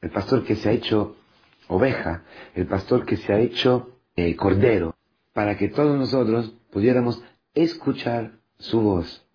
el 0.00 0.10
pastor 0.10 0.44
que 0.44 0.56
se 0.56 0.68
ha 0.68 0.72
hecho 0.72 1.16
oveja, 1.68 2.24
el 2.54 2.66
pastor 2.66 3.04
que 3.04 3.16
se 3.16 3.32
ha 3.32 3.38
hecho 3.38 3.96
eh, 4.16 4.34
cordero, 4.36 4.96
para 5.32 5.56
que 5.56 5.68
todos 5.68 5.98
nosotros 5.98 6.54
pudiéramos 6.70 7.22
escuchar 7.54 8.32
su 8.58 8.80
voz, 8.80 9.26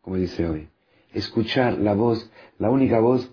como 0.00 0.16
dice 0.16 0.48
hoy, 0.48 0.68
escuchar 1.12 1.78
la 1.78 1.94
voz, 1.94 2.30
la 2.58 2.70
única 2.70 3.00
voz 3.00 3.30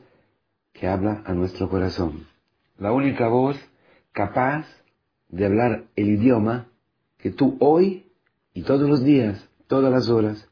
que 0.74 0.88
habla 0.88 1.24
a 1.26 1.34
nuestro 1.34 1.70
corazón, 1.70 2.28
la 2.78 2.92
única 2.92 3.28
voz 3.28 3.58
capaz 4.12 4.68
de 5.30 5.46
hablar 5.46 5.86
el 5.96 6.10
idioma 6.10 6.68
que 7.18 7.32
tú 7.32 7.58
hoy 7.60 8.12
y 8.54 8.64
todos 8.64 8.88
los 8.88 9.04
días, 9.04 9.50
todas 9.68 9.92
las 9.92 10.10
horas, 10.10 10.48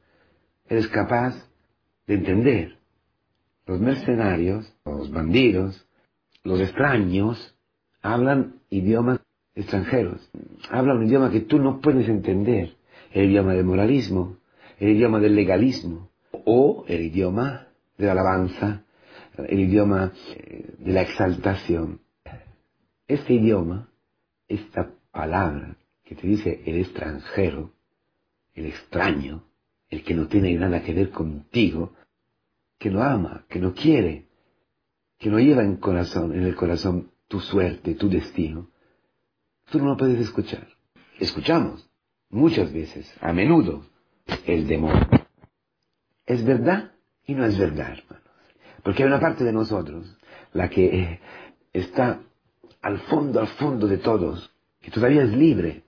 eres 0.67 0.87
capaz 0.87 1.35
de 2.07 2.15
entender. 2.15 2.79
Los 3.65 3.79
mercenarios, 3.79 4.75
los 4.85 5.09
bandidos, 5.11 5.87
los 6.43 6.59
extraños, 6.59 7.55
hablan 8.01 8.55
idiomas 8.69 9.21
extranjeros, 9.55 10.29
hablan 10.69 10.97
un 10.97 11.07
idioma 11.07 11.31
que 11.31 11.41
tú 11.41 11.59
no 11.59 11.79
puedes 11.79 12.07
entender, 12.09 12.75
el 13.11 13.29
idioma 13.29 13.53
del 13.53 13.65
moralismo, 13.65 14.37
el 14.79 14.89
idioma 14.89 15.19
del 15.19 15.35
legalismo, 15.35 16.09
o 16.45 16.83
el 16.87 17.01
idioma 17.01 17.67
de 17.97 18.05
la 18.05 18.11
alabanza, 18.13 18.83
el 19.37 19.59
idioma 19.59 20.11
eh, 20.35 20.75
de 20.79 20.93
la 20.93 21.01
exaltación. 21.01 22.01
Este 23.07 23.33
idioma, 23.33 23.89
esta 24.47 24.91
palabra 25.11 25.77
que 26.03 26.15
te 26.15 26.27
dice 26.27 26.61
el 26.65 26.77
extranjero, 26.77 27.71
el 28.53 28.65
extraño, 28.65 29.43
el 29.89 30.03
que 30.03 30.13
no 30.13 30.27
tiene 30.27 30.53
nada 30.55 30.83
que 30.83 30.93
ver 30.93 31.11
contigo, 31.11 31.93
que 32.79 32.89
no 32.89 33.01
ama, 33.01 33.45
que 33.47 33.59
no 33.59 33.73
quiere, 33.73 34.25
que 35.17 35.29
no 35.29 35.39
lleva 35.39 35.63
en 35.63 35.77
corazón, 35.77 36.33
en 36.33 36.43
el 36.43 36.55
corazón 36.55 37.11
tu 37.27 37.39
suerte, 37.39 37.95
tu 37.95 38.09
destino, 38.09 38.69
tú 39.71 39.79
no 39.79 39.85
lo 39.85 39.97
puedes 39.97 40.19
escuchar. 40.19 40.67
Escuchamos 41.19 41.89
muchas 42.29 42.71
veces, 42.73 43.11
a 43.21 43.31
menudo, 43.33 43.85
el 44.45 44.67
demonio. 44.67 45.07
Es 46.25 46.43
verdad 46.43 46.91
y 47.25 47.35
no 47.35 47.45
es 47.45 47.57
verdad, 47.57 47.93
hermanos. 47.93 48.23
Porque 48.83 49.03
hay 49.03 49.07
una 49.07 49.19
parte 49.19 49.43
de 49.43 49.53
nosotros, 49.53 50.17
la 50.51 50.69
que 50.69 50.85
eh, 50.85 51.19
está 51.71 52.19
al 52.81 52.99
fondo, 52.99 53.39
al 53.39 53.47
fondo 53.47 53.87
de 53.87 53.97
todos, 53.97 54.51
que 54.81 54.91
todavía 54.91 55.23
es 55.23 55.31
libre, 55.31 55.83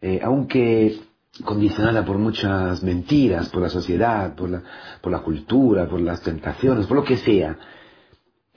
eh, 0.00 0.20
aunque 0.22 1.00
condicionada 1.44 2.04
por 2.04 2.18
muchas 2.18 2.82
mentiras, 2.82 3.48
por 3.48 3.62
la 3.62 3.68
sociedad, 3.68 4.34
por 4.34 4.50
la, 4.50 4.62
por 5.00 5.12
la 5.12 5.20
cultura, 5.20 5.88
por 5.88 6.00
las 6.00 6.22
tentaciones, 6.22 6.86
por 6.86 6.96
lo 6.96 7.04
que 7.04 7.16
sea. 7.16 7.58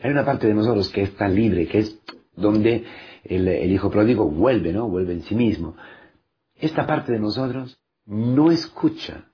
Hay 0.01 0.11
una 0.11 0.25
parte 0.25 0.47
de 0.47 0.53
nosotros 0.53 0.89
que 0.89 1.03
está 1.03 1.27
libre, 1.27 1.67
que 1.67 1.79
es 1.79 1.99
donde 2.35 2.85
el, 3.23 3.71
hijo 3.71 3.89
pródigo 3.89 4.29
vuelve, 4.29 4.73
¿no? 4.73 4.89
Vuelve 4.89 5.13
en 5.13 5.23
sí 5.23 5.35
mismo. 5.35 5.75
Esta 6.55 6.87
parte 6.87 7.11
de 7.11 7.19
nosotros 7.19 7.77
no 8.05 8.51
escucha, 8.51 9.25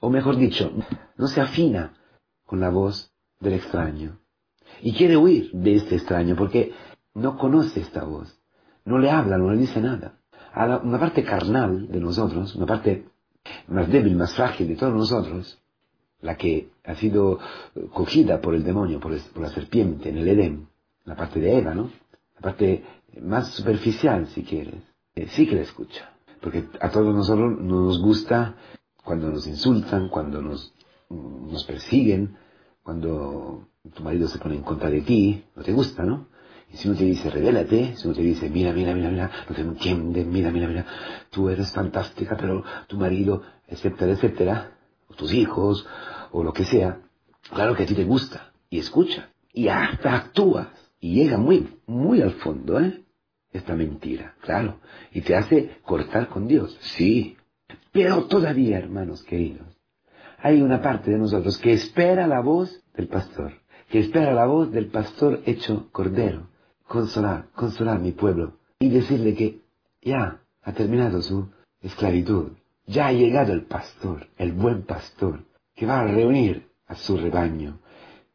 o 0.00 0.10
mejor 0.10 0.36
dicho, 0.36 0.72
no 1.16 1.26
se 1.26 1.40
afina 1.40 1.94
con 2.44 2.60
la 2.60 2.70
voz 2.70 3.12
del 3.40 3.54
extraño. 3.54 4.18
Y 4.82 4.92
quiere 4.94 5.16
huir 5.16 5.50
de 5.52 5.76
este 5.76 5.96
extraño 5.96 6.36
porque 6.36 6.72
no 7.14 7.36
conoce 7.36 7.80
esta 7.80 8.04
voz, 8.04 8.40
no 8.84 8.98
le 8.98 9.10
habla, 9.10 9.38
no 9.38 9.50
le 9.50 9.58
dice 9.58 9.80
nada 9.80 10.18
a 10.52 10.78
una 10.78 10.98
parte 10.98 11.22
carnal 11.22 11.88
de 11.88 12.00
nosotros, 12.00 12.54
una 12.56 12.66
parte 12.66 13.06
más 13.68 13.88
débil, 13.88 14.16
más 14.16 14.34
frágil 14.34 14.68
de 14.68 14.76
todos 14.76 14.94
nosotros, 14.94 15.60
la 16.20 16.36
que 16.36 16.70
ha 16.84 16.94
sido 16.94 17.38
cogida 17.92 18.40
por 18.40 18.54
el 18.54 18.64
demonio, 18.64 19.00
por, 19.00 19.12
la 19.12 19.50
serpiente 19.50 20.08
en 20.08 20.18
el 20.18 20.28
Edén, 20.28 20.68
la 21.04 21.16
parte 21.16 21.40
de 21.40 21.58
Eva, 21.58 21.74
¿no? 21.74 21.90
La 22.34 22.40
parte 22.40 22.84
más 23.20 23.48
superficial, 23.48 24.26
si 24.28 24.42
quieres, 24.42 24.82
eh, 25.14 25.26
sí 25.28 25.46
que 25.46 25.56
la 25.56 25.62
escucha. 25.62 26.12
Porque 26.40 26.64
a 26.80 26.90
todos 26.90 27.14
nosotros 27.14 27.60
nos 27.60 28.00
gusta 28.00 28.54
cuando 29.04 29.30
nos 29.30 29.46
insultan, 29.46 30.08
cuando 30.08 30.40
nos, 30.42 30.72
nos 31.08 31.64
persiguen, 31.64 32.36
cuando 32.82 33.68
tu 33.94 34.02
marido 34.02 34.28
se 34.28 34.38
pone 34.38 34.56
en 34.56 34.62
contra 34.62 34.90
de 34.90 35.00
ti, 35.02 35.44
no 35.56 35.62
te 35.62 35.72
gusta, 35.72 36.04
¿no? 36.04 36.28
Y 36.72 36.76
si 36.76 36.88
uno 36.88 36.98
te 36.98 37.04
dice, 37.04 37.30
revélate, 37.30 37.96
si 37.96 38.06
uno 38.06 38.16
te 38.16 38.22
dice, 38.22 38.50
mira, 38.50 38.72
mira, 38.72 38.94
mira, 38.94 39.10
mira, 39.10 39.30
no 39.48 39.54
te 39.54 39.62
entienden, 39.62 40.30
mira, 40.30 40.50
mira, 40.50 40.68
mira, 40.68 40.86
tú 41.30 41.48
eres 41.48 41.72
fantástica, 41.72 42.36
pero 42.36 42.62
tu 42.86 42.98
marido, 42.98 43.42
etcétera, 43.66 44.12
etcétera, 44.12 44.77
o 45.08 45.14
tus 45.14 45.32
hijos, 45.32 45.86
o 46.32 46.42
lo 46.42 46.52
que 46.52 46.64
sea, 46.64 47.00
claro 47.50 47.74
que 47.74 47.84
a 47.84 47.86
ti 47.86 47.94
te 47.94 48.04
gusta, 48.04 48.52
y 48.70 48.78
escucha, 48.78 49.30
y 49.52 49.68
hasta 49.68 50.14
actúas, 50.14 50.68
y 51.00 51.14
llega 51.14 51.38
muy, 51.38 51.76
muy 51.86 52.20
al 52.22 52.32
fondo, 52.32 52.80
¿eh? 52.80 53.02
Esta 53.52 53.74
mentira, 53.74 54.34
claro, 54.42 54.78
y 55.12 55.22
te 55.22 55.34
hace 55.34 55.78
cortar 55.82 56.28
con 56.28 56.46
Dios, 56.46 56.76
sí, 56.80 57.36
pero 57.92 58.24
todavía, 58.24 58.78
hermanos 58.78 59.22
queridos, 59.22 59.78
hay 60.40 60.62
una 60.62 60.80
parte 60.80 61.10
de 61.10 61.18
nosotros 61.18 61.58
que 61.58 61.72
espera 61.72 62.26
la 62.26 62.40
voz 62.40 62.82
del 62.94 63.08
pastor, 63.08 63.52
que 63.88 64.00
espera 64.00 64.32
la 64.32 64.46
voz 64.46 64.70
del 64.70 64.86
pastor 64.86 65.40
hecho 65.46 65.88
cordero, 65.90 66.48
consolar, 66.86 67.48
consolar 67.54 67.96
a 67.96 68.00
mi 68.00 68.12
pueblo 68.12 68.58
y 68.78 68.90
decirle 68.90 69.34
que 69.34 69.60
ya 70.02 70.40
ha 70.62 70.72
terminado 70.72 71.22
su 71.22 71.48
esclavitud, 71.80 72.52
ya 72.88 73.06
ha 73.06 73.12
llegado 73.12 73.52
el 73.52 73.62
pastor, 73.62 74.26
el 74.36 74.52
buen 74.52 74.82
pastor, 74.82 75.44
que 75.76 75.86
va 75.86 76.00
a 76.00 76.06
reunir 76.06 76.66
a 76.86 76.96
su 76.96 77.16
rebaño, 77.16 77.78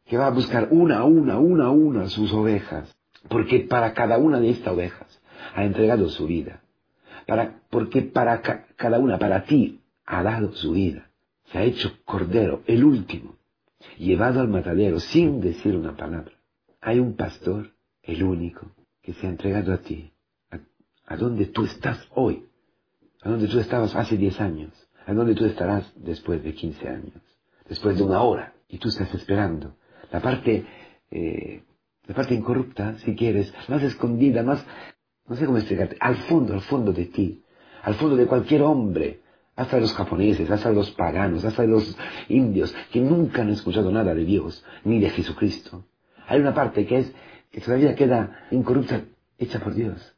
que 0.06 0.16
va 0.16 0.28
a 0.28 0.30
buscar 0.30 0.68
una 0.70 0.98
a 0.98 1.04
una, 1.04 1.38
una 1.38 1.66
a 1.66 1.70
una 1.70 2.08
sus 2.08 2.32
ovejas, 2.32 2.96
porque 3.28 3.60
para 3.60 3.92
cada 3.92 4.16
una 4.16 4.40
de 4.40 4.50
estas 4.50 4.72
ovejas 4.72 5.20
ha 5.54 5.64
entregado 5.64 6.08
su 6.08 6.26
vida, 6.26 6.62
porque 7.68 8.02
para 8.02 8.40
cada 8.40 8.98
una, 8.98 9.18
para 9.18 9.44
ti, 9.44 9.80
ha 10.06 10.22
dado 10.22 10.52
su 10.52 10.72
vida, 10.72 11.10
se 11.46 11.58
ha 11.58 11.62
hecho 11.64 11.92
cordero, 12.04 12.62
el 12.66 12.84
último, 12.84 13.36
llevado 13.98 14.40
al 14.40 14.48
matadero 14.48 15.00
sin 15.00 15.40
decir 15.40 15.74
una 15.76 15.96
palabra. 15.96 16.32
Hay 16.80 16.98
un 16.98 17.16
pastor 17.16 17.72
el 18.02 18.22
único 18.22 18.72
que 19.02 19.14
se 19.14 19.26
ha 19.26 19.30
entregado 19.30 19.72
a 19.72 19.78
ti, 19.78 20.12
a, 21.06 21.16
donde 21.16 21.46
tú 21.46 21.64
estás 21.64 21.98
hoy, 22.14 22.46
a 23.24 23.30
donde 23.30 23.48
tú 23.48 23.58
estabas 23.58 23.96
hace 23.96 24.16
10 24.18 24.40
años, 24.40 24.88
a 25.06 25.14
donde 25.14 25.34
tú 25.34 25.46
estarás 25.46 25.90
después 25.96 26.44
de 26.44 26.52
15 26.54 26.88
años, 26.88 27.22
después 27.66 27.96
de 27.96 28.02
una 28.02 28.22
hora, 28.22 28.52
y 28.68 28.78
tú 28.78 28.88
estás 28.88 29.12
esperando. 29.14 29.76
La 30.12 30.20
parte, 30.20 30.64
eh, 31.10 31.62
la 32.06 32.14
parte 32.14 32.34
incorrupta, 32.34 32.98
si 32.98 33.16
quieres, 33.16 33.52
más 33.68 33.82
escondida, 33.82 34.42
más, 34.42 34.64
no 35.26 35.36
sé 35.36 35.46
cómo 35.46 35.56
explicarte, 35.56 35.96
al 36.00 36.16
fondo, 36.16 36.52
al 36.52 36.60
fondo 36.60 36.92
de 36.92 37.06
ti, 37.06 37.42
al 37.82 37.94
fondo 37.94 38.14
de 38.14 38.26
cualquier 38.26 38.62
hombre, 38.62 39.20
hasta 39.56 39.80
los 39.80 39.94
japoneses, 39.94 40.50
hasta 40.50 40.70
los 40.70 40.90
paganos, 40.90 41.44
hasta 41.44 41.64
los 41.64 41.96
indios, 42.28 42.74
que 42.92 43.00
nunca 43.00 43.40
han 43.40 43.50
escuchado 43.50 43.90
nada 43.90 44.14
de 44.14 44.24
Dios, 44.24 44.62
ni 44.84 45.00
de 45.00 45.08
Jesucristo. 45.08 45.86
Hay 46.26 46.40
una 46.40 46.52
parte 46.52 46.86
que 46.86 46.98
es 46.98 47.14
que 47.50 47.60
todavía 47.62 47.94
queda 47.94 48.46
incorrupta, 48.50 49.02
hecha 49.38 49.60
por 49.60 49.74
Dios. 49.74 50.14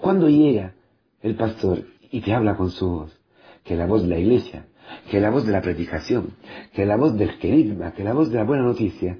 Cuando 0.00 0.28
llega 0.28 0.74
el 1.22 1.36
pastor 1.36 1.84
y 2.10 2.20
te 2.20 2.34
habla 2.34 2.56
con 2.56 2.70
su 2.70 2.88
voz, 2.88 3.20
que 3.64 3.76
la 3.76 3.86
voz 3.86 4.02
de 4.02 4.08
la 4.08 4.18
iglesia, 4.18 4.66
que 5.10 5.20
la 5.20 5.30
voz 5.30 5.44
de 5.46 5.52
la 5.52 5.62
predicación, 5.62 6.34
que 6.72 6.86
la 6.86 6.96
voz 6.96 7.16
del 7.16 7.38
querigma, 7.38 7.92
que 7.92 8.04
la 8.04 8.12
voz 8.12 8.30
de 8.30 8.38
la 8.38 8.44
buena 8.44 8.62
noticia, 8.62 9.18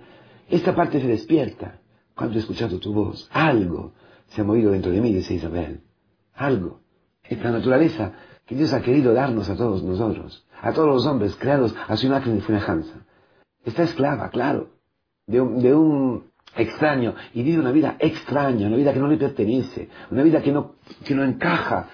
esta 0.49 0.75
parte 0.75 1.01
se 1.01 1.09
despierta 1.09 1.81
cuando 2.15 2.37
he 2.37 2.41
escuchado 2.41 2.79
tu 2.79 2.93
voz. 2.93 3.29
Algo 3.33 3.93
se 4.29 4.41
ha 4.41 4.45
movido 4.45 4.71
dentro 4.71 4.93
de 4.93 5.01
mí, 5.01 5.13
dice 5.13 5.35
Isabel. 5.35 5.81
Algo. 6.35 6.81
Esta 7.23 7.51
naturaleza 7.51 8.13
que 8.47 8.55
Dios 8.55 8.73
ha 8.73 8.83
querido 8.83 9.13
darnos 9.13 9.51
a 9.51 9.57
todos 9.57 9.83
nosotros, 9.83 10.47
a 10.63 10.73
todos 10.73 10.89
los 10.89 11.07
hombres 11.07 11.35
creados 11.37 11.75
a 11.89 11.97
su 11.97 12.07
imagen 12.07 12.37
y 12.37 12.41
semejanza. 12.41 13.05
Está 13.65 13.83
esclava, 13.83 14.31
claro, 14.31 14.71
de 15.27 15.41
un 15.41 16.31
extraño 16.57 17.15
y 17.35 17.43
vive 17.43 17.61
una 17.61 17.73
vida 17.73 17.97
extraña, 17.99 18.69
una 18.69 18.77
vida 18.77 18.93
que 18.93 19.01
no 19.01 19.09
le 19.09 19.17
pertenece, 19.17 19.89
una 20.11 20.23
vida 20.23 20.43
que 20.43 20.53
no, 20.53 20.77
que 21.05 21.15
no 21.15 21.25
encaja 21.25 21.89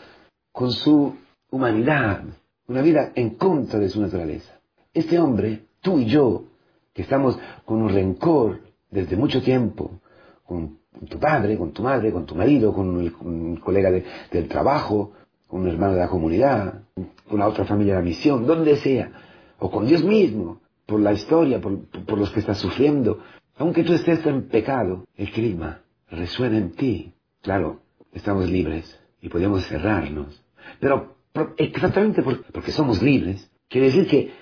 con 0.53 0.71
su 0.71 1.17
humanidad, 1.51 2.25
una 2.69 2.83
vida 2.83 3.13
en 3.15 3.31
contra 3.31 3.79
de 3.79 3.89
su 3.89 4.01
naturaleza. 4.01 4.61
Este 4.93 5.19
hombre, 5.19 5.65
tú 5.81 5.99
y 5.99 6.07
yo, 6.07 6.45
que 6.93 7.03
estamos 7.03 7.39
con 7.65 7.83
un 7.83 7.89
rencor 7.89 8.61
desde 8.91 9.17
mucho 9.17 9.43
tiempo, 9.43 10.01
con 10.45 10.79
tu 11.09 11.19
padre, 11.19 11.57
con 11.57 11.73
tu 11.73 11.83
madre, 11.83 12.13
con 12.13 12.27
tu 12.27 12.35
marido, 12.35 12.75
con 12.75 13.01
el, 13.01 13.61
colega 13.61 13.91
del 13.91 14.49
trabajo, 14.49 15.13
con 15.47 15.63
un 15.63 15.69
hermano 15.69 15.95
de 15.95 16.01
la 16.01 16.09
comunidad, 16.09 16.83
con 17.29 17.39
la 17.39 17.49
otra 17.49 17.65
familia 17.65 17.95
de 17.95 18.01
la 18.01 18.05
misión, 18.05 18.47
donde 18.47 18.77
sea, 18.77 19.11
o 19.59 19.71
con 19.71 19.87
Dios 19.87 20.05
mismo, 20.05 20.61
por 20.85 21.01
la 21.01 21.13
historia, 21.13 21.61
por, 21.61 21.87
por 22.05 22.19
los 22.19 22.31
que 22.31 22.41
estás 22.41 22.59
sufriendo, 22.59 23.21
aunque 23.57 23.85
tú 23.85 23.95
estés 23.95 24.25
en 24.27 24.49
pecado, 24.49 25.07
el 25.17 25.31
clima 25.31 25.81
resuena 26.11 26.59
en 26.59 26.73
ti. 26.73 27.15
Claro, 27.41 27.81
estamos 28.13 28.51
libres 28.51 29.02
y 29.23 29.29
podemos 29.29 29.65
cerrarnos. 29.67 30.45
Pero 30.81 31.17
exactamente 31.57 32.23
porque 32.23 32.73
somos 32.73 33.01
libres, 33.01 33.51
quiere 33.69 33.87
decir 33.87 34.07
que, 34.07 34.33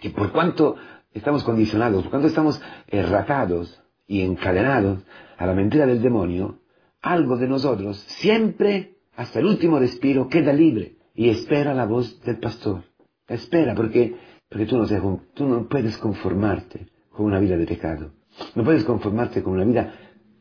que 0.00 0.10
por 0.10 0.30
cuanto 0.30 0.76
estamos 1.12 1.42
condicionados, 1.42 2.02
por 2.02 2.10
cuanto 2.10 2.28
estamos 2.28 2.60
erratados 2.86 3.82
y 4.06 4.20
encadenados 4.20 5.02
a 5.36 5.46
la 5.46 5.54
mentira 5.54 5.86
del 5.86 6.02
demonio, 6.02 6.60
algo 7.00 7.36
de 7.36 7.48
nosotros 7.48 7.98
siempre, 8.06 8.98
hasta 9.16 9.40
el 9.40 9.46
último 9.46 9.78
respiro, 9.78 10.28
queda 10.28 10.52
libre 10.52 10.96
y 11.14 11.30
espera 11.30 11.74
la 11.74 11.86
voz 11.86 12.20
del 12.22 12.38
pastor. 12.38 12.84
Espera, 13.26 13.74
porque, 13.74 14.14
porque 14.48 14.66
tú, 14.66 14.78
no 14.78 15.20
tú 15.34 15.48
no 15.48 15.68
puedes 15.68 15.96
conformarte 15.98 16.86
con 17.10 17.26
una 17.26 17.40
vida 17.40 17.56
de 17.56 17.66
pecado. 17.66 18.12
No 18.54 18.62
puedes 18.62 18.84
conformarte 18.84 19.42
con 19.42 19.54
una 19.54 19.64
vida 19.64 19.92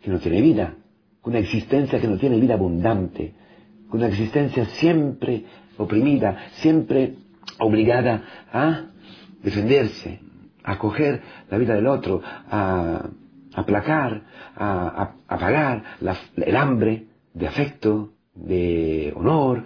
que 0.01 0.11
no 0.11 0.19
tiene 0.19 0.41
vida, 0.41 0.75
con 1.21 1.31
una 1.31 1.39
existencia 1.39 1.99
que 1.99 2.07
no 2.07 2.17
tiene 2.17 2.39
vida 2.39 2.53
abundante, 2.53 3.33
una 3.91 4.07
existencia 4.07 4.65
siempre 4.65 5.45
oprimida, 5.77 6.49
siempre 6.53 7.15
obligada 7.59 8.23
a 8.51 8.85
defenderse, 9.43 10.19
a 10.63 10.77
coger 10.77 11.21
la 11.49 11.57
vida 11.57 11.75
del 11.75 11.87
otro, 11.87 12.21
a 12.23 13.09
aplacar, 13.53 14.23
a, 14.55 15.15
apagar 15.27 15.83
el 16.35 16.55
hambre 16.55 17.07
de 17.33 17.47
afecto, 17.47 18.13
de 18.33 19.13
honor, 19.15 19.63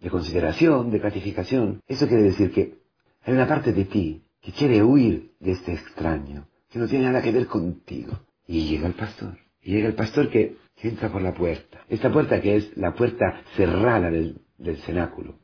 de 0.00 0.10
consideración, 0.10 0.90
de 0.90 0.98
gratificación. 0.98 1.80
Eso 1.86 2.06
quiere 2.06 2.22
decir 2.22 2.52
que 2.52 2.78
hay 3.22 3.34
una 3.34 3.46
parte 3.46 3.72
de 3.72 3.84
ti 3.84 4.22
que 4.40 4.52
quiere 4.52 4.82
huir 4.82 5.32
de 5.40 5.52
este 5.52 5.72
extraño, 5.72 6.46
que 6.70 6.78
no 6.78 6.86
tiene 6.86 7.06
nada 7.06 7.22
que 7.22 7.32
ver 7.32 7.46
contigo. 7.46 8.18
Y 8.46 8.66
llega 8.66 8.86
el 8.86 8.94
pastor. 8.94 9.36
Y 9.60 9.72
llega 9.72 9.88
el 9.88 9.94
pastor 9.94 10.30
que, 10.30 10.56
entra 10.82 11.08
por 11.08 11.22
la 11.22 11.34
puerta. 11.34 11.80
Esta 11.88 12.12
puerta 12.12 12.40
que 12.40 12.56
es 12.56 12.76
la 12.76 12.92
puerta 12.92 13.40
cerrada 13.56 14.10
del, 14.10 14.40
cenáculo. 14.84 15.34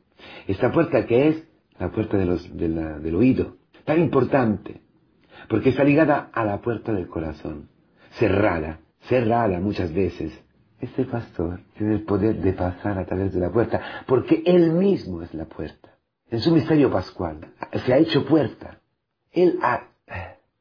Esta 0.47 0.71
puerta 0.71 1.05
que 1.05 1.27
es 1.27 1.43
la 1.79 1.91
puerta 1.91 2.17
del 2.17 3.15
oído. 3.15 3.57
Tan 3.83 3.99
importante. 3.99 4.81
Porque 5.49 5.69
está 5.69 5.83
ligada 5.83 6.29
a 6.33 6.45
la 6.45 6.61
puerta 6.61 6.93
del 6.93 7.07
corazón. 7.07 7.69
Cerrada. 8.11 8.79
Cerrada 9.01 9.59
muchas 9.59 9.93
veces. 9.93 10.33
Este 10.79 11.05
pastor 11.05 11.61
tiene 11.77 11.95
el 11.95 12.03
poder 12.03 12.37
de 12.41 12.53
pasar 12.53 12.97
a 12.97 13.05
través 13.05 13.33
de 13.33 13.39
la 13.39 13.51
puerta. 13.51 13.81
Porque 14.05 14.43
él 14.45 14.71
mismo 14.71 15.21
es 15.21 15.33
la 15.33 15.45
puerta. 15.45 15.95
En 16.29 16.39
su 16.39 16.51
misterio 16.51 16.91
pascual 16.91 17.39
se 17.85 17.93
ha 17.93 17.97
hecho 17.97 18.25
puerta. 18.25 18.79
Él 19.31 19.59
ha 19.61 19.87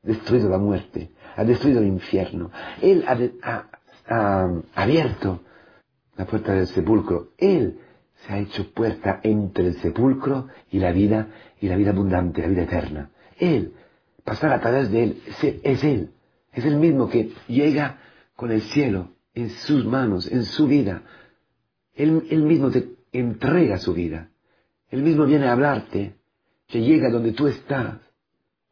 destruido 0.02 0.48
la 0.48 0.58
muerte, 0.58 1.10
ha 1.36 1.44
destruido 1.44 1.80
el 1.80 1.88
infierno. 1.88 2.50
Él 2.82 3.04
ha, 3.06 3.66
abierto 4.06 5.40
la 6.16 6.26
puerta 6.26 6.52
del 6.52 6.66
sepulcro. 6.66 7.32
Él 7.38 7.78
se 8.14 8.32
ha 8.32 8.38
hecho 8.38 8.72
puerta 8.72 9.20
entre 9.22 9.68
el 9.68 9.74
sepulcro 9.80 10.48
y 10.70 10.78
la 10.78 10.92
vida, 10.92 11.28
y 11.60 11.68
la 11.68 11.76
vida 11.76 11.90
abundante, 11.90 12.42
la 12.42 12.48
vida 12.48 12.62
eterna. 12.62 13.10
Él, 13.38 13.74
pasar 14.24 14.52
a 14.52 14.60
través 14.60 14.90
de 14.90 15.02
Él, 15.02 15.22
es 15.62 15.84
Él. 15.84 16.10
Es 16.52 16.64
el 16.64 16.76
mismo 16.76 17.08
que 17.08 17.32
llega 17.48 17.98
con 18.36 18.50
el 18.50 18.62
cielo 18.62 19.10
en 19.34 19.50
sus 19.50 19.84
manos, 19.84 20.30
en 20.30 20.44
su 20.44 20.66
vida. 20.66 21.02
Él, 21.94 22.26
él 22.30 22.42
mismo 22.42 22.70
te 22.70 22.88
entrega 23.12 23.78
su 23.78 23.92
vida. 23.92 24.30
Él 24.90 25.02
mismo 25.02 25.24
viene 25.24 25.46
a 25.46 25.52
hablarte, 25.52 26.14
que 26.68 26.80
llega 26.80 27.10
donde 27.10 27.32
tú 27.32 27.46
estás, 27.46 27.96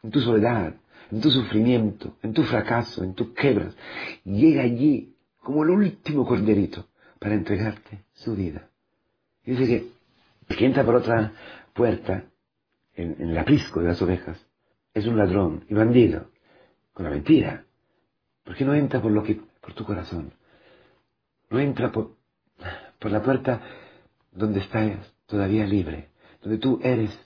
en 0.02 0.10
tu 0.10 0.20
soledad, 0.20 0.74
en 1.10 1.20
tu 1.20 1.30
sufrimiento, 1.30 2.16
en 2.22 2.32
tu 2.32 2.42
fracaso, 2.42 3.04
en 3.04 3.14
tus 3.14 3.30
quebras. 3.30 3.76
Llega 4.24 4.62
allí 4.62 5.11
como 5.42 5.64
el 5.64 5.70
último 5.70 6.26
corderito 6.26 6.86
para 7.18 7.34
entregarte 7.34 8.04
su 8.12 8.34
vida. 8.34 8.68
Y 9.44 9.52
dice 9.52 9.66
que 9.66 9.92
que 10.56 10.66
entra 10.66 10.84
por 10.84 10.96
otra 10.96 11.32
puerta, 11.72 12.24
en, 12.94 13.16
el 13.20 13.38
aprisco 13.38 13.80
de 13.80 13.88
las 13.88 14.02
ovejas, 14.02 14.44
es 14.94 15.06
un 15.06 15.16
ladrón 15.16 15.64
y 15.68 15.74
bandido, 15.74 16.30
con 16.92 17.04
la 17.04 17.10
mentira. 17.10 17.64
porque 18.44 18.64
no 18.64 18.74
entra 18.74 19.00
por 19.00 19.12
lo 19.12 19.22
que, 19.22 19.40
por 19.60 19.72
tu 19.74 19.84
corazón? 19.84 20.32
No 21.48 21.60
entra 21.60 21.92
por, 21.92 22.16
por 22.98 23.10
la 23.10 23.22
puerta 23.22 23.60
donde 24.32 24.60
estás 24.60 25.14
todavía 25.26 25.66
libre, 25.66 26.10
donde 26.42 26.58
tú 26.58 26.80
eres 26.82 27.16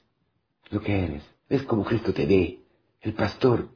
lo 0.71 0.81
que 0.81 1.05
eres. 1.05 1.25
Es 1.49 1.63
como 1.63 1.85
Cristo 1.85 2.13
te 2.13 2.27
ve, 2.27 2.61
el 3.01 3.15
pastor, 3.15 3.69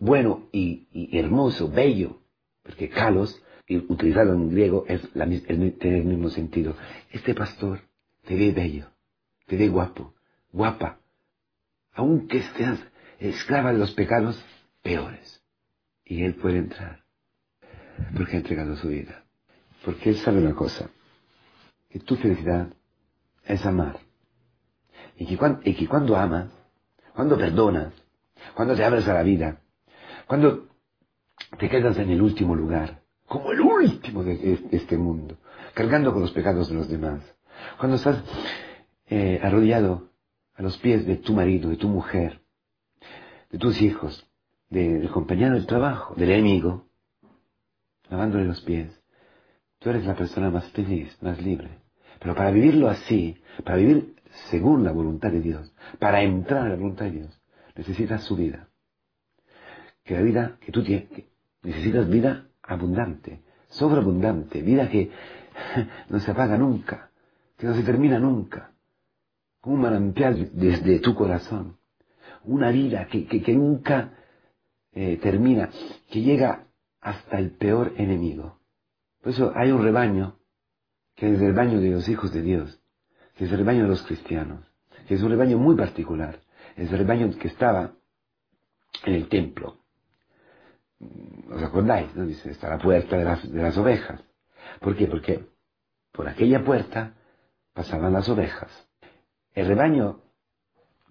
bueno 0.00 0.48
y, 0.52 0.86
hermoso, 1.16 1.68
bello, 1.68 2.22
porque 2.68 2.90
kalos, 2.90 3.42
utilizado 3.88 4.34
en 4.34 4.50
griego, 4.50 4.84
es 4.88 5.02
la, 5.16 5.26
tiene 5.26 5.74
el 5.80 6.04
mismo 6.04 6.28
sentido. 6.28 6.76
Este 7.10 7.34
pastor 7.34 7.80
te 8.26 8.36
ve 8.36 8.52
bello, 8.52 8.90
te 9.46 9.56
ve 9.56 9.68
guapo, 9.68 10.14
guapa, 10.52 11.00
aunque 11.94 12.42
seas 12.42 12.78
esclava 13.18 13.72
de 13.72 13.78
los 13.78 13.92
pecados 13.92 14.44
peores. 14.82 15.42
Y 16.04 16.24
él 16.24 16.34
puede 16.34 16.58
entrar, 16.58 17.04
porque 18.14 18.36
ha 18.36 18.40
entregado 18.40 18.76
su 18.76 18.88
vida. 18.88 19.24
Porque 19.82 20.10
él 20.10 20.16
sabe 20.16 20.42
una 20.42 20.54
cosa, 20.54 20.90
que 21.88 22.00
tu 22.00 22.16
felicidad 22.16 22.68
es 23.46 23.64
amar. 23.64 23.98
Y 25.16 25.24
que, 25.24 25.38
cuando, 25.88 26.16
amas, 26.16 26.50
cuando 27.14 27.38
perdonas, 27.38 27.94
cuando 28.54 28.76
te 28.76 28.84
abres 28.84 29.08
a 29.08 29.14
la 29.14 29.22
vida, 29.22 29.62
cuando 30.26 30.68
te 31.58 31.68
quedas 31.68 31.98
en 31.98 32.10
el 32.10 32.22
último 32.22 32.54
lugar, 32.54 33.02
como 33.26 33.52
el 33.52 33.60
último 33.60 34.24
de 34.24 34.68
este 34.70 34.96
mundo, 34.96 35.36
cargando 35.74 36.12
con 36.12 36.22
los 36.22 36.32
pecados 36.32 36.68
de 36.68 36.74
los 36.74 36.88
demás, 36.88 37.22
cuando 37.78 37.96
estás 37.96 38.22
eh, 39.06 39.40
arrodillado 39.42 40.10
a 40.54 40.62
los 40.62 40.76
pies 40.78 41.06
de 41.06 41.16
tu 41.16 41.32
marido, 41.34 41.70
de 41.70 41.76
tu 41.76 41.88
mujer, 41.88 42.40
de 43.50 43.58
tus 43.58 43.80
hijos, 43.80 44.26
del 44.68 45.08
compañero 45.10 45.54
del 45.54 45.66
trabajo, 45.66 46.14
del 46.14 46.30
enemigo, 46.30 46.86
lavándole 48.10 48.44
los 48.44 48.60
pies, 48.62 48.88
tú 49.78 49.90
eres 49.90 50.04
la 50.04 50.14
persona 50.14 50.50
más 50.50 50.70
feliz, 50.72 51.16
más 51.22 51.40
libre. 51.40 51.70
Pero 52.18 52.34
para 52.34 52.50
vivirlo 52.50 52.88
así, 52.88 53.40
para 53.64 53.76
vivir 53.76 54.16
según 54.50 54.84
la 54.84 54.92
voluntad 54.92 55.30
de 55.30 55.40
Dios, 55.40 55.72
para 55.98 56.22
entrar 56.22 56.66
a 56.66 56.70
la 56.70 56.76
voluntad 56.76 57.06
de 57.06 57.12
Dios, 57.12 57.40
necesitas 57.74 58.24
su 58.24 58.36
vida. 58.36 58.67
Que 60.08 60.14
la 60.14 60.22
vida 60.22 60.56
que 60.58 60.72
tú 60.72 60.82
tienes, 60.82 61.06
necesitas 61.62 62.08
vida 62.08 62.46
abundante, 62.62 63.42
sobreabundante, 63.68 64.62
vida 64.62 64.88
que 64.88 65.10
no 66.08 66.18
se 66.18 66.30
apaga 66.30 66.56
nunca, 66.56 67.10
que 67.58 67.66
no 67.66 67.74
se 67.74 67.82
termina 67.82 68.18
nunca, 68.18 68.72
un 69.64 69.82
manantial 69.82 70.48
desde 70.54 71.00
tu 71.00 71.14
corazón, 71.14 71.76
una 72.44 72.70
vida 72.70 73.06
que, 73.06 73.26
que, 73.26 73.52
nunca 73.52 74.14
eh, 74.92 75.18
termina, 75.18 75.68
que 76.08 76.22
llega 76.22 76.64
hasta 77.02 77.38
el 77.38 77.50
peor 77.50 77.92
enemigo. 77.98 78.60
Por 79.20 79.32
eso 79.32 79.52
hay 79.54 79.72
un 79.72 79.82
rebaño 79.82 80.38
que 81.16 81.26
es 81.26 81.38
el 81.38 81.48
rebaño 81.48 81.82
de 81.82 81.90
los 81.90 82.08
hijos 82.08 82.32
de 82.32 82.40
Dios, 82.40 82.80
que 83.34 83.44
es 83.44 83.52
el 83.52 83.58
rebaño 83.58 83.82
de 83.82 83.88
los 83.88 84.02
cristianos, 84.04 84.64
que 85.06 85.16
es 85.16 85.22
un 85.22 85.28
rebaño 85.28 85.58
muy 85.58 85.76
particular, 85.76 86.40
es 86.76 86.90
el 86.90 86.96
rebaño 86.96 87.30
que 87.38 87.48
estaba 87.48 87.92
en 89.04 89.12
el 89.12 89.28
templo. 89.28 89.76
¿Os 91.00 91.62
acordáis? 91.62 92.14
No? 92.14 92.26
Dice, 92.26 92.50
está 92.50 92.68
la 92.68 92.78
puerta 92.78 93.16
de 93.16 93.24
las, 93.24 93.50
de 93.50 93.62
las 93.62 93.76
ovejas. 93.76 94.22
¿Por 94.80 94.96
qué? 94.96 95.06
Porque 95.06 95.46
por 96.12 96.28
aquella 96.28 96.64
puerta 96.64 97.14
pasaban 97.72 98.12
las 98.12 98.28
ovejas. 98.28 98.70
El 99.54 99.68
rebaño 99.68 100.22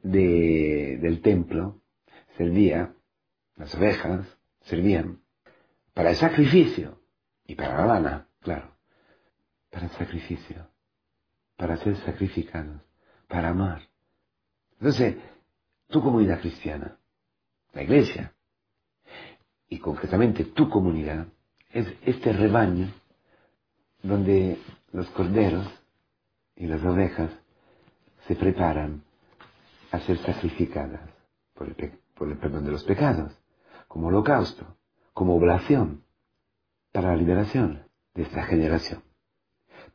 de, 0.04 0.98
del 1.02 1.22
templo 1.22 1.82
servía, 2.38 2.94
las 3.56 3.74
ovejas 3.76 4.26
servían 4.62 5.22
para 5.94 6.12
el 6.12 6.16
sacrificio 6.16 7.02
y 7.46 7.56
para 7.56 7.78
la 7.78 7.86
lana, 7.86 8.28
claro 8.42 8.78
para 9.70 9.86
el 9.86 9.92
sacrificio, 9.92 10.72
para 11.56 11.78
ser 11.78 11.96
sacrificados, 11.98 12.82
para 13.28 13.50
amar. 13.50 13.82
Entonces, 14.80 15.18
tu 15.88 16.02
comunidad 16.02 16.40
cristiana, 16.40 17.00
la 17.74 17.84
iglesia, 17.84 18.34
y 19.70 19.80
concretamente 19.80 20.46
tu 20.46 20.70
comunidad, 20.70 21.28
es 21.72 21.88
este 22.06 22.34
rebaño 22.34 22.92
donde 24.02 24.58
los 24.92 25.10
corderos 25.10 25.68
y 26.56 26.68
las 26.68 26.84
ovejas 26.84 27.32
se 28.28 28.36
preparan 28.36 29.04
a 29.92 30.00
ser 30.00 30.18
sacrificadas 30.20 31.10
por 31.54 31.68
el, 31.68 32.38
perdón 32.38 32.66
de 32.66 32.72
los 32.72 32.84
pecados, 32.84 33.32
como 33.88 34.08
holocausto, 34.08 34.78
como 35.14 35.36
oblación, 35.36 36.04
para 36.92 37.10
la 37.10 37.18
liberación 37.18 37.84
de 38.14 38.24
esta 38.24 38.44
generación 38.44 39.02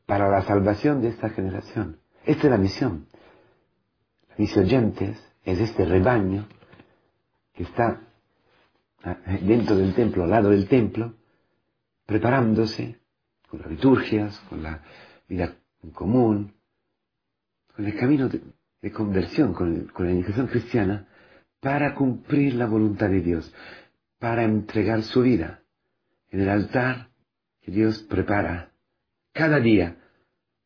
para 0.06 0.28
la 0.28 0.42
salvación 0.42 1.00
de 1.00 1.08
esta 1.08 1.30
generación. 1.30 2.00
Esta 2.24 2.46
es 2.46 2.50
la 2.50 2.58
misión. 2.58 3.06
Mis 4.36 4.56
oyentes 4.56 5.18
es 5.44 5.60
este 5.60 5.84
rebaño 5.84 6.46
que 7.54 7.64
está 7.64 8.00
dentro 9.42 9.76
del 9.76 9.94
templo, 9.94 10.24
al 10.24 10.30
lado 10.30 10.50
del 10.50 10.68
templo, 10.68 11.14
preparándose 12.06 13.00
con 13.48 13.60
las 13.60 13.70
liturgias, 13.70 14.38
con 14.48 14.62
la 14.62 14.82
vida 15.28 15.56
en 15.82 15.90
común, 15.90 16.54
con 17.74 17.86
el 17.86 17.96
camino 17.96 18.28
de, 18.28 18.92
conversión, 18.92 19.54
con, 19.54 19.86
con 19.86 20.06
la 20.06 20.12
iniciación 20.12 20.46
cristiana, 20.46 21.08
para 21.60 21.94
cumplir 21.94 22.54
la 22.54 22.66
voluntad 22.66 23.08
de 23.08 23.20
Dios, 23.20 23.52
para 24.18 24.44
entregar 24.44 25.02
su 25.02 25.22
vida 25.22 25.62
en 26.30 26.40
el 26.40 26.48
altar 26.48 27.10
que 27.60 27.70
Dios 27.70 28.02
prepara 28.02 28.72
cada 29.32 29.60
día 29.60 29.96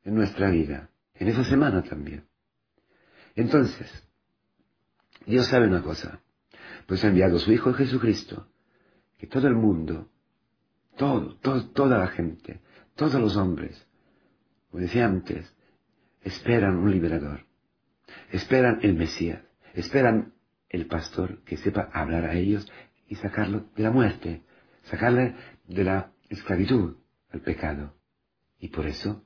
en 0.02 0.14
nuestra 0.14 0.50
vida, 0.50 0.90
en 1.14 1.28
esa 1.28 1.44
semana 1.44 1.82
también. 1.82 2.24
Entonces, 3.34 3.90
Dios 5.26 5.46
sabe 5.46 5.66
una 5.66 5.82
cosa, 5.82 6.20
pues 6.86 7.04
ha 7.04 7.08
enviado 7.08 7.36
a 7.36 7.40
su 7.40 7.52
Hijo 7.52 7.72
Jesucristo, 7.74 8.48
que 9.18 9.26
todo 9.26 9.48
el 9.48 9.54
mundo, 9.54 10.08
todo, 10.96 11.36
toda 11.36 11.98
la 11.98 12.08
gente, 12.08 12.60
todos 12.94 13.20
los 13.20 13.36
hombres, 13.36 13.86
como 14.70 14.82
decía 14.82 15.06
antes, 15.06 15.52
esperan 16.22 16.76
un 16.76 16.90
liberador, 16.90 17.46
esperan 18.30 18.78
el 18.82 18.94
Mesías, 18.94 19.42
esperan 19.74 20.34
el 20.68 20.86
pastor 20.86 21.42
que 21.44 21.56
sepa 21.56 21.90
hablar 21.92 22.24
a 22.24 22.34
ellos 22.34 22.70
y 23.08 23.16
sacarlo 23.16 23.66
de 23.76 23.82
la 23.82 23.90
muerte, 23.90 24.42
sacarle 24.84 25.34
de 25.66 25.84
la 25.84 26.12
esclavitud 26.28 26.96
al 27.30 27.40
pecado. 27.40 27.94
Y 28.58 28.68
por 28.68 28.86
eso 28.86 29.24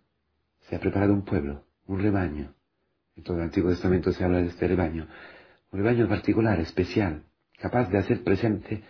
se 0.60 0.76
ha 0.76 0.80
preparado 0.80 1.12
un 1.12 1.24
pueblo, 1.24 1.66
un 1.86 2.00
rebaño. 2.00 2.54
En 3.16 3.22
todo 3.22 3.38
el 3.38 3.44
Antiguo 3.44 3.70
Testamento 3.70 4.12
se 4.12 4.24
habla 4.24 4.38
de 4.38 4.48
este 4.48 4.66
rebaño, 4.66 5.08
un 5.72 5.78
rebaño 5.78 6.08
particular, 6.08 6.60
especial, 6.60 7.24
capaz 7.60 7.90
de 7.90 7.98
hacer 7.98 8.22
presente 8.22 8.82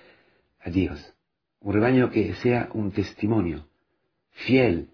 a 0.61 0.71
Dios. 0.71 1.15
Un 1.61 1.75
rebaño 1.75 2.11
que 2.11 2.35
sea 2.35 2.71
un 2.73 2.93
testimonio 2.93 3.69
fiel 4.31 4.91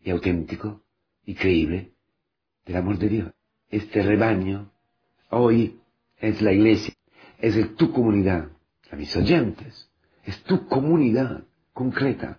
y 0.00 0.10
auténtico 0.10 0.82
y 1.24 1.34
creíble 1.34 1.92
del 2.66 2.76
amor 2.76 2.98
de 2.98 3.08
Dios. 3.08 3.32
Este 3.68 4.02
rebaño 4.02 4.72
hoy 5.30 5.80
es 6.18 6.42
la 6.42 6.52
iglesia, 6.52 6.94
es 7.38 7.74
tu 7.76 7.92
comunidad, 7.92 8.48
a 8.90 8.96
mis 8.96 9.14
oyentes, 9.16 9.90
es 10.24 10.42
tu 10.42 10.66
comunidad 10.66 11.44
concreta, 11.72 12.38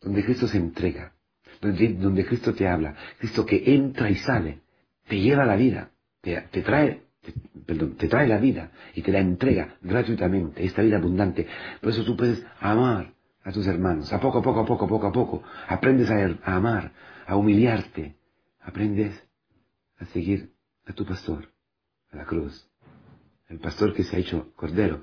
donde 0.00 0.24
Cristo 0.24 0.46
se 0.46 0.58
entrega, 0.58 1.14
donde, 1.60 2.24
Cristo 2.26 2.54
te 2.54 2.68
habla, 2.68 2.94
Cristo 3.18 3.44
que 3.44 3.74
entra 3.74 4.10
y 4.10 4.16
sale, 4.16 4.60
te 5.08 5.18
lleva 5.18 5.44
la 5.44 5.56
vida, 5.56 5.90
te, 6.20 6.62
trae, 6.62 7.02
perdón, 7.66 7.96
te 7.96 8.08
trae 8.08 8.26
la 8.26 8.38
vida 8.38 8.70
y 8.94 9.02
te 9.02 9.12
la 9.12 9.20
entrega 9.20 9.76
gratuitamente, 9.82 10.64
esta 10.64 10.82
vida 10.82 10.96
abundante. 10.96 11.46
Por 11.80 11.90
eso 11.90 12.04
tú 12.04 12.16
puedes 12.16 12.44
amar 12.60 13.14
a 13.44 13.52
tus 13.52 13.66
hermanos, 13.66 14.12
a 14.12 14.20
poco, 14.20 14.38
a 14.38 14.42
poco, 14.42 14.60
a 14.60 14.66
poco, 14.66 14.88
poco 14.88 15.06
a 15.06 15.12
poco. 15.12 15.42
Aprendes 15.68 16.10
a, 16.10 16.16
a 16.44 16.56
amar, 16.56 16.92
a 17.26 17.36
humillarte, 17.36 18.16
aprendes 18.60 19.22
a 19.98 20.04
seguir 20.06 20.52
a 20.86 20.92
tu 20.92 21.04
pastor, 21.04 21.52
a 22.10 22.16
la 22.16 22.24
cruz. 22.24 22.68
El 23.48 23.58
pastor 23.58 23.94
que 23.94 24.04
se 24.04 24.16
ha 24.16 24.18
hecho 24.18 24.52
cordero, 24.54 25.02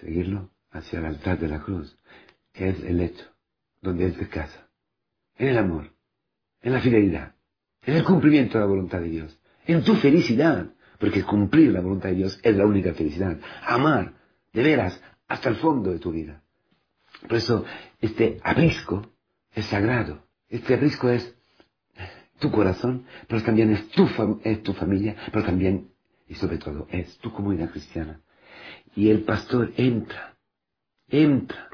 seguirlo 0.00 0.50
hacia 0.70 0.98
el 0.98 1.06
altar 1.06 1.38
de 1.38 1.48
la 1.48 1.60
cruz, 1.60 1.96
que 2.52 2.68
es 2.68 2.82
el 2.82 3.00
hecho 3.00 3.24
donde 3.80 4.06
Él 4.06 4.16
te 4.16 4.28
casa. 4.28 4.68
En 5.36 5.48
el 5.48 5.58
amor, 5.58 5.92
en 6.60 6.72
la 6.72 6.80
fidelidad, 6.80 7.34
en 7.82 7.96
el 7.96 8.04
cumplimiento 8.04 8.58
de 8.58 8.64
la 8.64 8.68
voluntad 8.68 9.00
de 9.00 9.08
Dios, 9.08 9.38
en 9.66 9.84
tu 9.84 9.94
felicidad, 9.96 10.70
porque 10.98 11.22
cumplir 11.22 11.72
la 11.72 11.80
voluntad 11.80 12.10
de 12.10 12.16
Dios 12.16 12.38
es 12.42 12.56
la 12.56 12.66
única 12.66 12.92
felicidad. 12.94 13.38
Amar, 13.62 14.14
de 14.52 14.62
veras, 14.62 15.00
hasta 15.26 15.48
el 15.48 15.56
fondo 15.56 15.92
de 15.92 15.98
tu 15.98 16.12
vida. 16.12 16.42
Por 17.22 17.36
eso, 17.36 17.64
este 18.00 18.38
aprisco 18.42 19.10
es 19.52 19.66
sagrado. 19.66 20.24
Este 20.48 20.74
aprisco 20.74 21.08
es 21.10 21.34
tu 22.38 22.50
corazón, 22.50 23.04
pero 23.26 23.42
también 23.42 23.72
es 23.72 23.88
tu, 23.88 24.08
es 24.44 24.62
tu 24.62 24.72
familia, 24.72 25.16
pero 25.32 25.44
también 25.44 25.90
y 26.28 26.34
sobre 26.34 26.58
todo 26.58 26.86
es 26.90 27.16
tu 27.18 27.32
comunidad 27.32 27.70
cristiana. 27.70 28.20
Y 28.94 29.08
el 29.10 29.24
pastor 29.24 29.72
entra, 29.76 30.36
entra. 31.08 31.68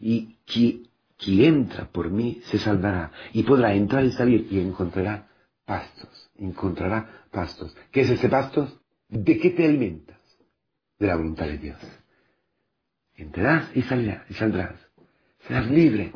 Y 0.00 0.38
quien, 0.46 0.88
entra 1.18 1.86
por 1.90 2.10
mí 2.10 2.40
se 2.46 2.58
salvará 2.58 3.12
y 3.32 3.42
podrá 3.42 3.74
entrar 3.74 4.04
y 4.04 4.12
salir 4.12 4.48
y 4.50 4.58
encontrará 4.60 5.28
pastos, 5.66 6.30
encontrará 6.36 7.19
pastos. 7.30 7.76
¿Qué 7.90 8.02
es 8.02 8.10
ese 8.10 8.28
pastos? 8.28 8.78
¿De 9.08 9.38
qué 9.38 9.50
te 9.50 9.64
alimentas? 9.64 10.18
De 10.98 11.06
la 11.06 11.16
voluntad 11.16 11.46
de 11.46 11.58
Dios. 11.58 11.78
Entrarás 13.16 13.74
y 13.74 13.82
saldrás, 13.82 14.30
y 14.30 14.34
saldrás. 14.34 14.74
Serás 15.46 15.70
libre. 15.70 16.12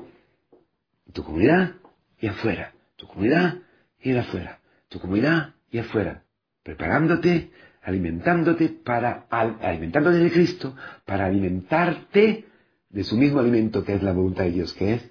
Tu 1.12 1.23
comunidad 1.23 1.76
y 2.18 2.26
afuera. 2.26 2.75
Tu 2.97 3.06
comunidad 3.06 3.59
y 4.00 4.16
afuera. 4.16 4.61
Tu 4.88 5.00
comunidad 5.00 5.54
y 5.71 5.78
afuera 5.78 6.25
preparándote, 6.64 7.50
alimentándote 7.83 8.71
para, 8.71 9.26
alimentándote 9.28 10.18
de 10.18 10.33
Cristo, 10.33 10.75
para 11.04 11.26
alimentarte 11.26 12.47
de 12.88 13.04
su 13.04 13.16
mismo 13.16 13.38
alimento 13.38 13.85
que 13.85 13.94
es 13.94 14.02
la 14.02 14.12
voluntad 14.12 14.44
de 14.44 14.52
Dios, 14.52 14.73
que 14.73 14.94
es 14.94 15.11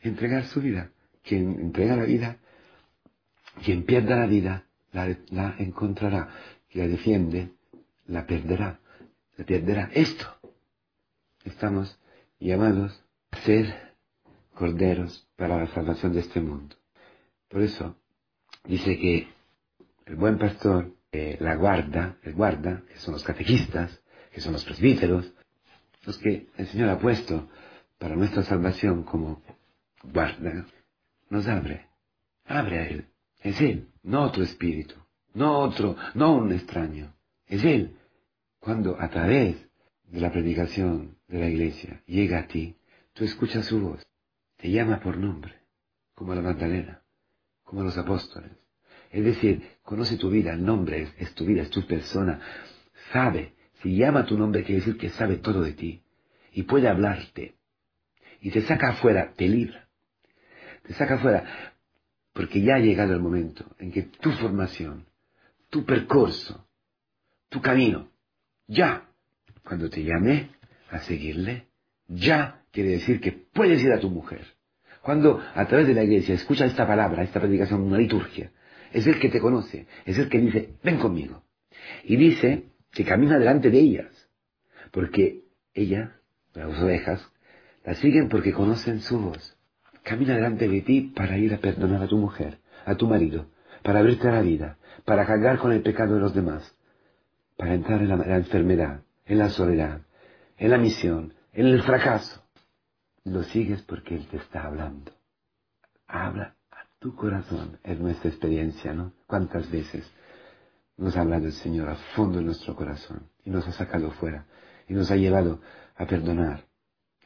entregar 0.00 0.44
su 0.44 0.62
vida. 0.62 0.90
Quien 1.22 1.58
entrega 1.60 1.96
la 1.96 2.04
vida, 2.04 2.36
quien 3.64 3.84
pierda 3.84 4.16
la 4.16 4.26
vida, 4.26 4.63
la, 4.94 5.56
encontrará. 5.58 6.28
Quien 6.70 6.86
la 6.86 6.90
defiende, 6.90 7.50
la 8.06 8.26
perderá. 8.26 8.80
La 9.36 9.44
perderá. 9.44 9.90
Esto. 9.92 10.26
Estamos 11.44 11.98
llamados 12.38 13.04
a 13.30 13.38
ser 13.38 13.94
corderos 14.54 15.28
para 15.36 15.58
la 15.58 15.66
salvación 15.68 16.12
de 16.14 16.20
este 16.20 16.40
mundo. 16.40 16.76
Por 17.48 17.62
eso 17.62 17.96
dice 18.64 18.96
que 18.98 19.28
el 20.06 20.16
buen 20.16 20.38
pastor, 20.38 20.94
eh, 21.12 21.36
la 21.40 21.56
guarda, 21.56 22.16
el 22.22 22.34
guarda, 22.34 22.82
que 22.88 22.98
son 22.98 23.14
los 23.14 23.24
catequistas, 23.24 24.00
que 24.32 24.40
son 24.40 24.52
los 24.52 24.64
presbíteros, 24.64 25.32
los 26.04 26.18
que 26.18 26.48
el 26.56 26.66
Señor 26.68 26.90
ha 26.90 26.98
puesto 26.98 27.48
para 27.98 28.16
nuestra 28.16 28.42
salvación 28.42 29.04
como 29.04 29.42
guarda, 30.02 30.66
nos 31.30 31.46
abre, 31.46 31.88
abre 32.44 32.78
a 32.78 32.88
Él. 32.88 33.06
Es 33.40 33.60
Él, 33.60 33.88
no 34.04 34.22
otro 34.22 34.44
espíritu, 34.44 34.94
no 35.32 35.58
otro, 35.58 35.96
no 36.14 36.34
un 36.34 36.52
extraño. 36.52 37.14
Es 37.46 37.64
Él. 37.64 37.96
Cuando 38.60 39.00
a 39.00 39.08
través 39.08 39.56
de 40.04 40.20
la 40.20 40.30
predicación 40.30 41.18
de 41.26 41.40
la 41.40 41.48
iglesia 41.48 42.02
llega 42.06 42.38
a 42.38 42.46
ti, 42.46 42.76
tú 43.12 43.24
escuchas 43.24 43.66
su 43.66 43.80
voz, 43.80 44.06
te 44.56 44.70
llama 44.70 45.00
por 45.00 45.16
nombre, 45.16 45.54
como 46.14 46.32
a 46.32 46.36
la 46.36 46.42
Magdalena, 46.42 47.02
como 47.64 47.80
a 47.80 47.84
los 47.84 47.98
apóstoles. 47.98 48.52
Es 49.10 49.24
decir, 49.24 49.62
conoce 49.82 50.16
tu 50.16 50.30
vida, 50.30 50.52
el 50.52 50.64
nombre 50.64 51.08
es, 51.18 51.34
tu 51.34 51.44
vida, 51.44 51.62
es 51.62 51.70
tu 51.70 51.86
persona. 51.86 52.40
Sabe, 53.12 53.54
si 53.82 53.96
llama 53.96 54.26
tu 54.26 54.38
nombre 54.38 54.64
quiere 54.64 54.80
decir 54.80 54.98
que 54.98 55.10
sabe 55.10 55.36
todo 55.36 55.62
de 55.62 55.72
ti 55.72 56.02
y 56.52 56.62
puede 56.64 56.88
hablarte. 56.88 57.54
Y 58.40 58.50
te 58.50 58.62
saca 58.62 58.90
afuera, 58.90 59.32
te 59.36 59.48
libra. 59.48 59.88
Te 60.82 60.92
saca 60.94 61.14
afuera 61.14 61.73
porque 62.34 62.60
ya 62.60 62.74
ha 62.74 62.80
llegado 62.80 63.14
el 63.14 63.20
momento 63.20 63.64
en 63.78 63.90
que 63.90 64.02
tu 64.02 64.30
formación, 64.32 65.06
tu 65.70 65.84
percurso, 65.84 66.66
tu 67.48 67.62
camino, 67.62 68.10
ya, 68.66 69.08
cuando 69.62 69.88
te 69.88 70.02
llame 70.02 70.50
a 70.90 70.98
seguirle, 71.00 71.68
ya 72.08 72.62
quiere 72.72 72.90
decir 72.90 73.20
que 73.20 73.32
puedes 73.32 73.82
ir 73.82 73.92
a 73.92 74.00
tu 74.00 74.10
mujer. 74.10 74.44
Cuando 75.00 75.40
a 75.54 75.66
través 75.66 75.86
de 75.86 75.94
la 75.94 76.02
iglesia 76.02 76.34
escucha 76.34 76.66
esta 76.66 76.86
palabra, 76.86 77.22
esta 77.22 77.40
predicación, 77.40 77.82
una 77.82 77.98
liturgia, 77.98 78.50
es 78.92 79.06
el 79.06 79.20
que 79.20 79.28
te 79.28 79.40
conoce, 79.40 79.86
es 80.04 80.18
el 80.18 80.28
que 80.28 80.38
dice, 80.38 80.70
ven 80.82 80.98
conmigo. 80.98 81.44
Y 82.02 82.16
dice 82.16 82.64
que 82.90 83.04
camina 83.04 83.38
delante 83.38 83.70
de 83.70 83.78
ellas, 83.78 84.28
porque 84.90 85.44
ellas, 85.72 86.10
las 86.52 86.80
ovejas, 86.80 87.30
las 87.84 87.98
siguen 87.98 88.28
porque 88.28 88.52
conocen 88.52 89.00
su 89.00 89.18
voz. 89.18 89.53
Camina 90.04 90.34
delante 90.34 90.68
de 90.68 90.82
ti 90.82 91.12
para 91.16 91.36
ir 91.36 91.52
a 91.54 91.58
perdonar 91.58 92.02
a 92.02 92.06
tu 92.06 92.16
mujer, 92.16 92.58
a 92.84 92.94
tu 92.94 93.08
marido, 93.08 93.46
para 93.82 93.98
abrirte 93.98 94.28
a 94.28 94.32
la 94.32 94.42
vida, 94.42 94.78
para 95.04 95.26
cargar 95.26 95.58
con 95.58 95.72
el 95.72 95.82
pecado 95.82 96.14
de 96.14 96.20
los 96.20 96.34
demás, 96.34 96.76
para 97.56 97.74
entrar 97.74 98.00
en 98.00 98.08
la, 98.10 98.36
enfermedad, 98.36 99.00
en 99.26 99.38
la 99.38 99.48
soledad, 99.48 100.02
en 100.58 100.70
la 100.70 100.78
misión, 100.78 101.34
en 101.52 101.66
el 101.66 101.82
fracaso. 101.82 102.44
Lo 103.24 103.42
sigues 103.42 103.82
porque 103.82 104.14
Él 104.14 104.28
te 104.28 104.36
está 104.36 104.66
hablando. 104.66 105.12
Habla 106.06 106.54
tu 107.04 107.14
corazón 107.14 107.78
es 107.84 108.00
nuestra 108.00 108.30
experiencia, 108.30 108.94
¿no? 108.94 109.12
¿Cuántas 109.26 109.70
veces 109.70 110.10
nos 110.96 111.14
ha 111.14 111.20
hablado 111.20 111.44
el 111.44 111.52
Señor 111.52 111.90
a 111.90 111.96
fondo 112.16 112.38
de 112.38 112.44
nuestro 112.46 112.74
corazón 112.74 113.28
y 113.44 113.50
nos 113.50 113.68
ha 113.68 113.72
sacado 113.72 114.10
fuera 114.12 114.46
y 114.88 114.94
nos 114.94 115.10
ha 115.10 115.16
llevado 115.16 115.60
a 115.96 116.06
perdonar, 116.06 116.64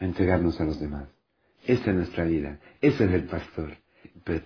a 0.01 0.05
entregarnos 0.05 0.61
a 0.61 0.65
los 0.65 0.81
demás? 0.81 1.09
Esta 1.69 1.91
es 1.91 1.97
nuestra 1.97 2.25
vida, 2.25 2.59
ese 2.81 3.05
es 3.05 3.13
el 3.13 3.25
pastor, 3.25 3.77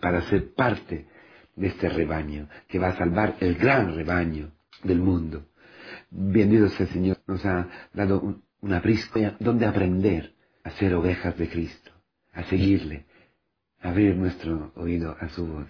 para 0.01 0.23
ser 0.23 0.55
parte 0.55 1.07
de 1.55 1.69
este 1.69 1.89
rebaño 1.89 2.49
que 2.67 2.81
va 2.81 2.89
a 2.89 2.97
salvar 2.97 3.37
el 3.39 3.55
gran 3.55 3.95
rebaño 3.95 4.51
del 4.83 4.99
mundo. 4.99 5.47
Bendito 6.11 6.69
sea 6.71 6.87
el 6.87 6.93
Señor, 6.93 7.23
nos 7.29 7.47
ha 7.47 7.69
dado 7.93 8.43
una 8.61 8.83
prisa 8.83 9.37
donde 9.39 9.67
aprender 9.67 10.35
a 10.65 10.71
ser 10.73 10.95
ovejas 10.95 11.39
de 11.39 11.49
Cristo, 11.49 11.93
a 12.33 12.43
seguirle, 12.43 13.07
abrir 13.79 14.17
nuestro 14.17 14.73
oído 14.75 15.17
a 15.21 15.29
su 15.29 15.47
voz. 15.47 15.69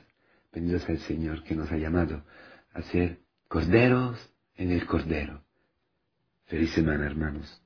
Bendito 0.55 0.79
sea 0.79 0.95
el 0.95 1.03
Señor 1.03 1.45
que 1.45 1.55
nos 1.55 1.71
ha 1.71 1.77
llamado 1.77 2.25
a 2.73 2.81
ser 2.81 3.19
corderos 3.49 4.19
en 4.57 4.71
el 4.71 4.87
cordero. 4.87 5.45
Feliz 6.47 6.73
semana, 6.73 7.05
hermanos. 7.05 7.62